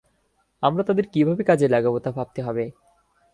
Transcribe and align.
আমরা 0.63 0.83
তাদের 0.83 1.05
কীভাবে 1.07 1.43
কাজে 1.43 1.67
লাগাব 1.67 1.93
তা 1.99 2.09
ভাবতে 2.11 2.39
হবে। 2.41 2.65